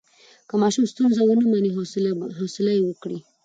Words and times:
که 0.47 0.55
ماشوم 0.61 0.85
ستونزه 0.93 1.21
ونه 1.23 1.45
مني، 1.51 1.69
حوصله 2.39 2.71
یې 2.77 2.81
وکړئ. 2.85 3.17